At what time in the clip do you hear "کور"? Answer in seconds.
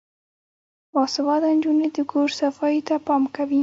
2.11-2.27